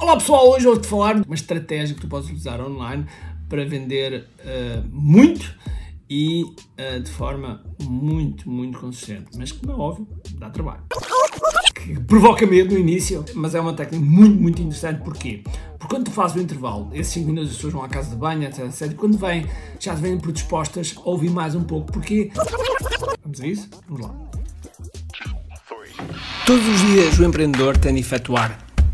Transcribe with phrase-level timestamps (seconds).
[0.00, 3.04] Olá pessoal, hoje vou-te falar de uma estratégia que tu podes usar online
[3.48, 5.52] para vender uh, muito
[6.08, 9.26] e uh, de forma muito, muito consistente.
[9.36, 10.82] Mas como é óbvio, dá trabalho.
[11.74, 15.02] Que provoca medo no início, mas é uma técnica muito, muito interessante.
[15.02, 15.42] Porquê?
[15.80, 18.16] Porque quando tu fazes o intervalo, esses 5 minutos as pessoas vão à casa de
[18.16, 18.94] banho, etc, etc.
[18.94, 19.46] Quando vêm,
[19.80, 21.90] já vêm predispostas a ouvir mais um pouco.
[21.90, 22.30] Porquê?
[23.24, 23.68] Vamos a isso?
[23.88, 24.14] Vamos lá.
[26.46, 28.67] Todos os dias o empreendedor tem de efetuar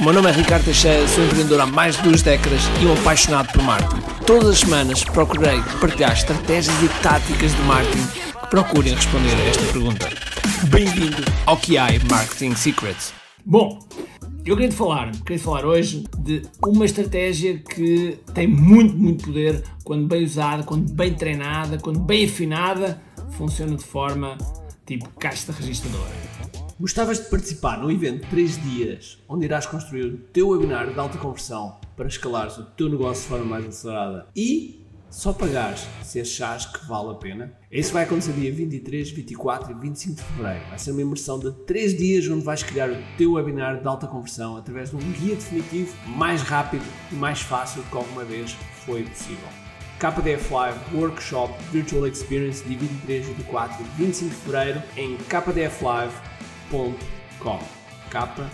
[0.00, 2.94] O meu nome é Ricardo Teixeira, sou empreendedor há mais de duas décadas e um
[2.94, 4.00] apaixonado por marketing.
[4.26, 9.62] Todas as semanas procurei partilhar estratégias e táticas de marketing que procurem responder a esta
[9.70, 10.08] pergunta.
[10.70, 13.12] Bem-vindo ao QI Marketing Secrets.
[13.44, 13.78] Bom,
[14.46, 20.08] eu queria falar, queria falar hoje de uma estratégia que tem muito, muito poder quando
[20.08, 23.02] bem usada, quando bem treinada, quando bem afinada,
[23.32, 24.38] funciona de forma
[24.86, 26.08] tipo caixa registradora.
[26.80, 30.98] Gostavas de participar num evento de 3 dias onde irás construir o teu webinar de
[30.98, 36.18] alta conversão para escalares o teu negócio de forma mais acelerada e só pagares se
[36.18, 37.52] achares que vale a pena?
[37.70, 40.68] Isso vai acontecer dia 23, 24 e 25 de fevereiro.
[40.70, 44.06] Vai ser uma imersão de 3 dias onde vais criar o teu webinar de alta
[44.06, 48.56] conversão através de um guia definitivo mais rápido e mais fácil do que alguma vez
[48.86, 49.48] foi possível.
[49.98, 56.30] KDF Live Workshop Virtual Experience de 23, 24 e 25 de fevereiro em kdflive.com
[56.72, 56.92] live.com.
[58.10, 58.50] Capa.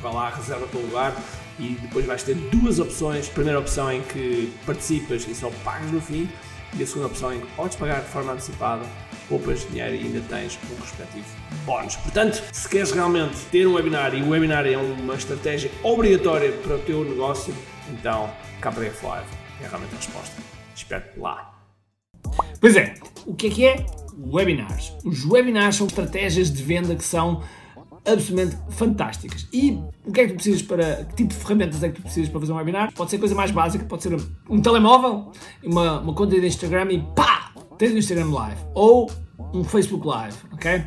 [0.00, 1.14] Vai lá, reserva teu lugar
[1.58, 3.28] e depois vais ter duas opções.
[3.28, 6.28] A primeira opção em que participas e só pagas no fim,
[6.74, 8.84] e a segunda opção em que podes pagar de forma antecipada,
[9.28, 11.26] poupas dinheiro e ainda tens um respectivo
[11.64, 11.96] bónus.
[11.96, 16.76] Portanto, se queres realmente ter um webinar e o webinar é uma estratégia obrigatória para
[16.76, 17.54] o teu negócio,
[17.90, 18.30] então
[18.60, 19.28] KPF Live
[19.62, 20.36] é realmente a resposta.
[20.74, 21.54] Espero-te lá.
[22.60, 22.94] Pois é,
[23.26, 23.86] o que é que é?
[24.18, 24.92] Webinars.
[25.04, 27.42] Os webinars são estratégias de venda que são
[28.04, 29.48] absolutamente fantásticas.
[29.52, 31.04] E o que é que tu precisas para.
[31.04, 32.92] Que tipo de ferramentas é que tu precisas para fazer um webinar?
[32.92, 34.16] Pode ser coisa mais básica, pode ser
[34.48, 37.52] um telemóvel, uma, uma conta de Instagram e pá!
[37.78, 38.60] Tens um Instagram Live.
[38.74, 39.10] Ou
[39.52, 40.84] um Facebook Live, ok?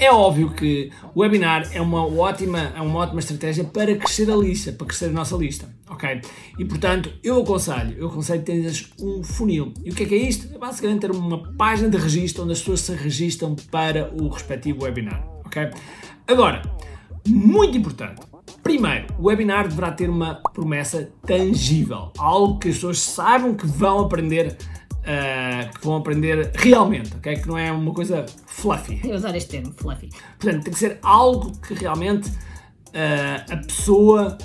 [0.00, 4.34] É óbvio que o webinar é uma ótima, é uma ótima estratégia para crescer a
[4.34, 6.22] lista, para crescer a nossa lista, ok?
[6.58, 9.74] E portanto, eu aconselho, eu aconselho tenhas um funil.
[9.84, 10.54] E o que é que é isto?
[10.54, 14.84] É basicamente ter uma página de registro onde as pessoas se registram para o respectivo
[14.84, 15.68] webinar, ok?
[16.26, 16.62] Agora,
[17.28, 18.22] muito importante,
[18.62, 24.00] Primeiro, o webinar deverá ter uma promessa tangível, algo que as pessoas saibam que vão
[24.00, 24.56] aprender
[25.00, 27.36] uh, que vão aprender realmente, ok?
[27.36, 29.00] Que não é uma coisa fluffy.
[29.04, 30.08] Eu usar este termo, fluffy.
[30.38, 34.38] Portanto, tem que ser algo que realmente uh, a pessoa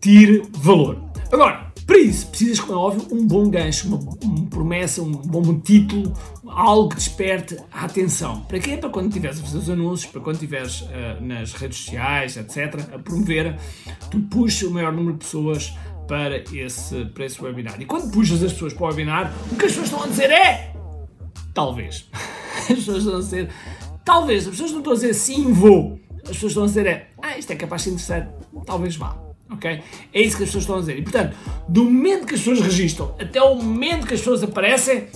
[0.00, 0.98] tire valor.
[1.30, 5.58] Agora, para isso, precisas, como é óbvio, um bom gancho, uma, uma promessa, um bom
[5.60, 6.12] título,
[6.46, 8.40] algo que desperte a atenção.
[8.42, 8.76] Para quê?
[8.76, 10.88] Para quando estiveres a fazer os anúncios, para quando estiveres uh,
[11.20, 13.56] nas redes sociais, etc., a promover,
[14.10, 15.74] tu puxas o maior número de pessoas
[16.12, 17.80] para esse, para esse webinar.
[17.80, 20.30] E quando puxas as pessoas para o webinar, o que as pessoas estão a dizer
[20.30, 20.74] é.
[21.54, 22.06] Talvez.
[22.60, 23.48] As pessoas estão a dizer.
[24.04, 24.44] Talvez.
[24.44, 25.98] As pessoas não estão a dizer sim, vou.
[26.24, 27.08] As pessoas estão a dizer é.
[27.22, 28.30] Ah, isto é capaz de ser interessante.
[28.66, 29.16] Talvez vá.
[29.50, 29.82] Ok?
[30.12, 30.98] É isso que as pessoas estão a dizer.
[30.98, 31.34] E portanto,
[31.66, 35.08] do momento que as pessoas registram até o momento que as pessoas aparecem,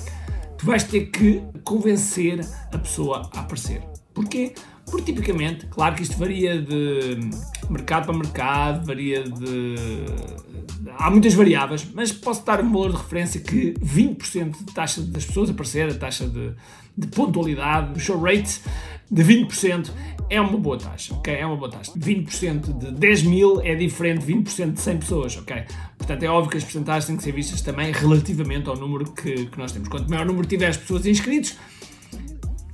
[0.56, 2.40] tu vais ter que convencer
[2.72, 3.82] a pessoa a aparecer.
[4.14, 4.54] Porquê?
[4.86, 7.20] Porque tipicamente, claro que isto varia de
[7.70, 9.74] mercado para mercado, varia de.
[10.98, 15.24] Há muitas variáveis, mas posso dar um valor de referência que 20% de taxa das
[15.24, 16.52] pessoas aparecer, a taxa de,
[16.96, 18.60] de pontualidade, o show rate
[19.10, 19.90] de 20%
[20.28, 21.34] é uma boa taxa, ok?
[21.34, 21.92] É uma boa taxa.
[21.92, 25.64] 20% de 10 mil é diferente de 20% de 100 pessoas, ok?
[25.96, 29.46] Portanto, é óbvio que as porcentagens têm que ser vistas também relativamente ao número que,
[29.46, 29.88] que nós temos.
[29.88, 31.56] Quanto maior número tiveres pessoas inscritos,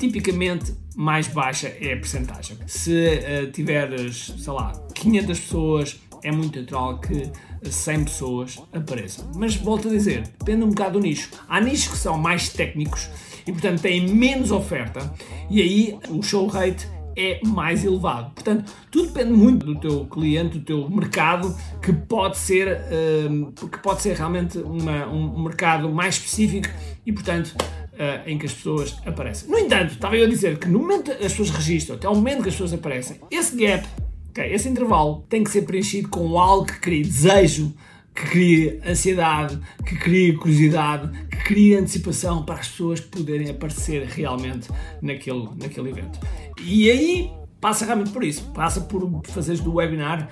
[0.02, 2.58] tipicamente mais baixa é a percentagem.
[2.66, 7.30] Se uh, tiveres, sei lá, 500 pessoas, é muito natural que
[7.62, 9.30] 100 pessoas apareçam.
[9.36, 11.30] Mas volto a dizer, depende um bocado do nicho.
[11.48, 13.08] Há nichos que são mais técnicos
[13.46, 15.12] e, portanto, têm menos oferta
[15.48, 18.32] e aí o show rate é mais elevado.
[18.34, 23.78] Portanto, tudo depende muito do teu cliente, do teu mercado, que pode ser, uh, que
[23.78, 26.68] pode ser realmente uma, um mercado mais específico
[27.06, 27.54] e, portanto,
[27.92, 29.48] uh, em que as pessoas aparecem.
[29.48, 32.14] No entanto, estava eu a dizer que no momento que as pessoas registram, até o
[32.14, 33.86] momento que as pessoas aparecem, esse gap
[34.32, 34.52] Okay?
[34.52, 37.72] Esse intervalo tem que ser preenchido com algo que crie desejo,
[38.14, 44.68] que crie ansiedade, que crie curiosidade, que crie antecipação para as pessoas poderem aparecer realmente
[45.02, 46.18] naquele, naquele evento.
[46.62, 47.30] E aí
[47.60, 50.30] passa realmente por isso, passa por fazeres do webinar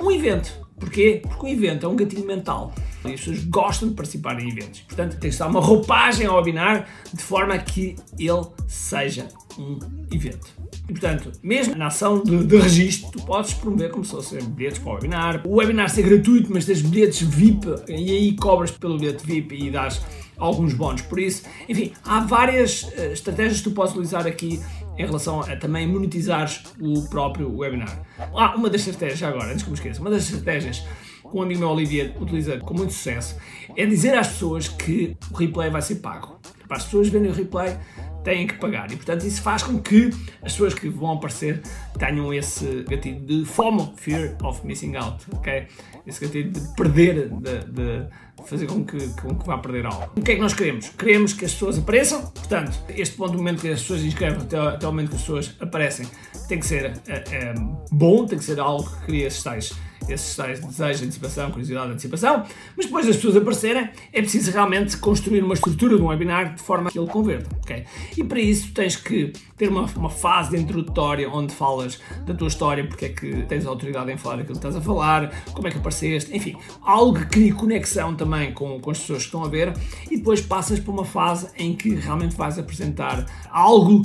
[0.00, 0.61] um evento.
[0.78, 1.20] Porquê?
[1.22, 2.74] Porque um evento é um gatilho mental.
[3.04, 4.80] E as pessoas gostam de participar em eventos.
[4.80, 9.28] Portanto, tem que estar uma roupagem ao webinar de forma que ele seja
[9.58, 9.78] um
[10.12, 10.48] evento.
[10.88, 14.78] E, portanto, mesmo na ação de, de registro, tu podes promover como se fossem bilhetes
[14.78, 15.42] para o webinar.
[15.46, 19.70] O webinar ser gratuito, mas tens bilhetes VIP e aí cobras pelo bilhete VIP e
[19.70, 20.00] dás
[20.38, 21.44] alguns bónus por isso.
[21.68, 24.60] Enfim, há várias uh, estratégias que tu podes utilizar aqui
[24.96, 28.02] em relação a também monetizares o próprio webinar.
[28.34, 30.80] Ah, uma das estratégias, agora, antes que me esqueça, uma das estratégias
[31.22, 33.36] que um amigo meu Olivier utiliza com muito sucesso
[33.76, 36.38] é dizer às pessoas que o replay vai ser pago.
[36.68, 37.76] Para as pessoas verem o replay,
[38.22, 38.90] têm que pagar.
[38.90, 40.10] E portanto isso faz com que
[40.42, 41.62] as pessoas que vão aparecer
[41.98, 45.66] tenham esse gatilho de FOMO, Fear of Missing Out, ok?
[46.06, 48.06] Esse gatilho de perder, de, de
[48.44, 50.10] fazer com que, com que vá perder algo.
[50.16, 50.88] O que é que nós queremos?
[50.90, 54.58] Queremos que as pessoas apareçam, portanto, este ponto do momento que as pessoas inscrevem até,
[54.58, 56.06] até o momento que as pessoas aparecem
[56.48, 57.54] tem que ser é, é,
[57.90, 59.72] bom, tem que ser algo que cria esses tais
[60.08, 62.44] esses tais desejos, antecipação, curiosidade, antecipação,
[62.76, 66.62] mas depois das pessoas aparecerem, é preciso realmente construir uma estrutura de um webinar de
[66.62, 67.84] forma que ele converta, ok?
[68.16, 72.86] E para isso tens que ter uma, uma fase introdutória onde falas da tua história,
[72.86, 75.78] porque é que tens autoridade em falar aquilo que estás a falar, como é que
[75.78, 79.72] apareceste, enfim, algo que crie conexão também com, com as pessoas que estão a ver,
[80.10, 84.02] e depois passas para uma fase em que realmente vais apresentar algo,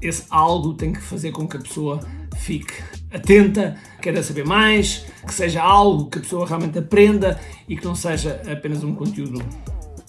[0.00, 2.00] esse algo tem que fazer com que a pessoa
[2.36, 2.74] fique
[3.14, 7.94] atenta, queira saber mais, que seja algo que a pessoa realmente aprenda e que não
[7.94, 9.42] seja apenas um conteúdo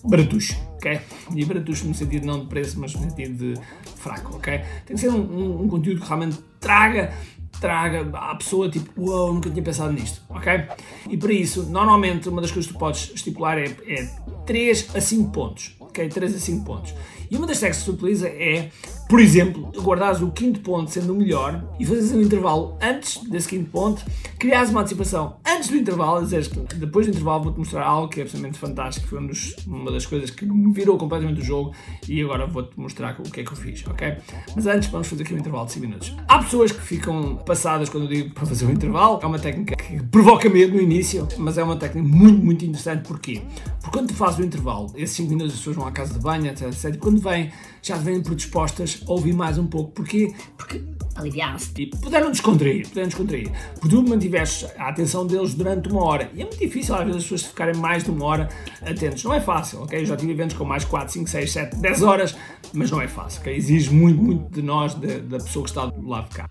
[0.03, 0.99] baratuxo, ok?
[1.35, 3.61] E baratuxo no sentido não de preço, mas no sentido de
[3.95, 4.59] fraco, ok?
[4.85, 7.13] Tem que ser um, um, um conteúdo que realmente traga
[7.59, 10.67] traga à pessoa tipo, uau, wow, nunca tinha pensado nisto, ok?
[11.09, 14.05] E para isso, normalmente, uma das coisas que tu podes estipular é, é
[14.45, 16.07] 3 a 5 pontos, ok?
[16.09, 16.93] 3 a 5 pontos.
[17.29, 18.69] E uma das técnicas que se utiliza é,
[19.07, 23.49] por exemplo, guardares o quinto ponto sendo o melhor e fazes um intervalo antes desse
[23.49, 24.03] quinto ponto,
[24.39, 28.19] criares uma antecipação antes do intervalo, dizeres que depois do intervalo vou-te mostrar algo que
[28.19, 29.29] é absolutamente fantástico, foi um
[29.67, 31.73] uma das coisas que me virou completamente o jogo
[32.07, 34.17] e agora vou-te mostrar o que é que eu fiz, ok?
[34.55, 36.15] Mas antes vamos fazer aqui um intervalo de 5 minutos.
[36.27, 39.74] Há pessoas que ficam passadas quando eu digo para fazer um intervalo, é uma técnica
[39.85, 43.41] que provoca medo no início, mas é uma técnica muito, muito interessante, porquê?
[43.81, 46.47] Porque quando fazes o intervalo, esses 5 minutos as pessoas vão à casa de banho,
[46.47, 47.51] etc, etc, quando vêm,
[47.81, 50.33] já vêm predispostas a ouvir mais um pouco, porquê?
[50.57, 50.81] Porque
[51.15, 51.71] aliviar-se.
[51.77, 53.51] E puderam descontrair, puderam descontrair.
[53.79, 56.29] Porque tu mantiveste a atenção deles durante uma hora.
[56.33, 58.49] E é muito difícil às vezes as pessoas ficarem mais de uma hora
[58.81, 59.23] atentos.
[59.23, 60.01] Não é fácil, ok?
[60.01, 62.35] Eu já tive eventos com mais 4, 5, 6, 7, 10 horas,
[62.73, 63.55] mas não é fácil, ok?
[63.55, 66.49] Exige muito, muito de nós, de, da pessoa que está do lado de cá.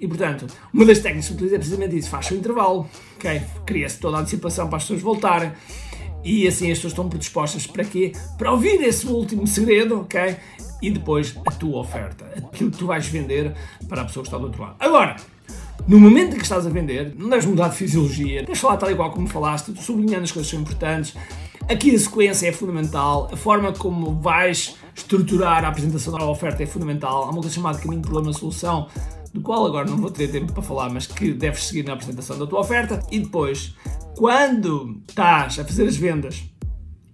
[0.00, 3.42] E portanto, uma das técnicas que se utiliza é precisamente isso: faz o intervalo, ok?
[3.66, 5.52] Cria-se toda a antecipação para as pessoas voltarem.
[6.24, 8.12] E assim as pessoas estão predispostas para quê?
[8.36, 10.36] Para ouvir esse último segredo, ok?
[10.82, 13.54] E depois a tua oferta, aquilo que tu vais vender
[13.88, 14.76] para a pessoa que está do outro lado.
[14.78, 15.16] Agora,
[15.86, 18.90] no momento em que estás a vender, não deves mudar de fisiologia, deves falar tal
[18.90, 21.14] e qual como falaste, sublinhando as coisas que são importantes.
[21.68, 26.66] Aqui a sequência é fundamental, a forma como vais estruturar a apresentação da oferta é
[26.66, 27.24] fundamental.
[27.24, 28.88] Há uma coisa chamada caminho, problema, solução,
[29.32, 32.38] do qual agora não vou ter tempo para falar, mas que deves seguir na apresentação
[32.38, 33.00] da tua oferta.
[33.10, 33.74] E depois,
[34.16, 36.44] quando estás a fazer as vendas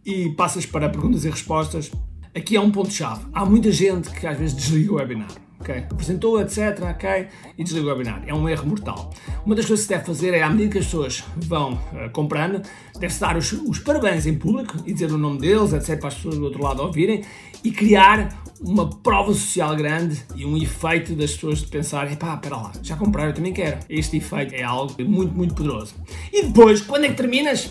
[0.05, 1.91] e passas para perguntas e respostas,
[2.35, 3.27] aqui é um ponto-chave.
[3.33, 5.29] Há muita gente que às vezes desliga o webinar.
[5.61, 5.85] Okay?
[5.91, 8.23] Apresentou, etc, ok, e desliga o webinar.
[8.27, 9.13] É um erro mortal.
[9.45, 12.11] Uma das coisas que se deve fazer é, à medida que as pessoas vão uh,
[12.13, 12.63] comprando,
[12.99, 16.15] deve-se dar os, os, parabéns em público e dizer o nome deles, etc, para as
[16.15, 17.25] pessoas do outro lado ouvirem,
[17.65, 22.57] e criar uma prova social grande e um efeito das pessoas de pensar, epá, espera
[22.57, 23.79] lá, já compraram, eu também quero.
[23.89, 25.95] Este efeito é algo muito, muito poderoso.
[26.33, 27.71] E depois, quando é que terminas?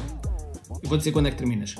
[0.83, 1.75] Eu vou dizer quando é que terminas.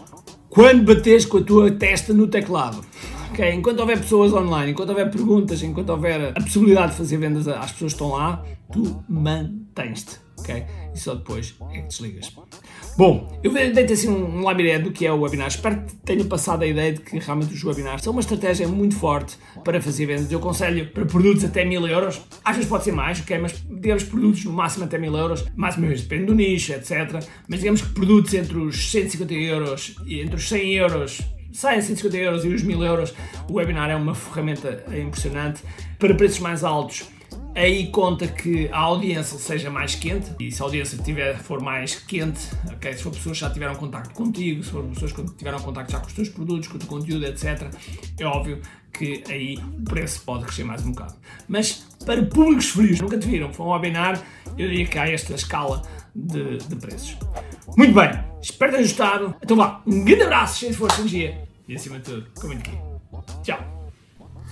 [0.49, 2.83] Quando bates com a tua testa no teclado.
[3.31, 3.53] Okay?
[3.53, 7.71] Enquanto houver pessoas online, enquanto houver perguntas, enquanto houver a possibilidade de fazer vendas às
[7.73, 10.24] pessoas que estão lá, tu mantens-te.
[10.39, 10.65] Okay?
[10.93, 12.31] E só depois é que desligas.
[12.97, 15.47] Bom, eu dei-te assim um, labirinto do que é o webinar.
[15.47, 18.95] Espero que tenha passado a ideia de que realmente os webinars são uma estratégia muito
[18.95, 20.31] forte para fazer vendas.
[20.31, 22.21] Eu aconselho para produtos até 1000 euros.
[22.43, 23.37] Às vezes pode ser mais, ok?
[23.37, 25.45] Mas digamos produtos no máximo até 1000 euros.
[25.55, 27.23] Mais uma depende do nicho, etc.
[27.47, 32.17] Mas digamos que produtos entre os 150 euros e entre os 100 euros 100, 150
[32.17, 33.13] euros e os 1000 euros,
[33.49, 35.61] o webinar é uma ferramenta impressionante.
[35.97, 37.05] Para preços mais altos,
[37.55, 41.95] aí conta que a audiência seja mais quente e se a audiência tiver, for mais
[41.95, 42.41] quente,
[42.73, 45.91] okay, se for pessoas que já tiveram contato contigo, se for pessoas que tiveram contato
[45.91, 47.69] já com os teus produtos, com o teu conteúdo, etc.,
[48.19, 51.15] é óbvio que aí o preço pode crescer mais um bocado.
[51.47, 52.99] Mas para públicos frios.
[52.99, 53.51] Nunca te viram?
[53.51, 54.21] Foi um webinar,
[54.57, 55.81] eu diria que há esta escala
[56.13, 57.17] de, de preços.
[57.75, 59.35] Muito bem, espero ter ajustado.
[59.41, 62.77] Então vá, um grande abraço, cheio de força, energia e acima de tudo, comente aqui.
[63.43, 63.74] Tchau.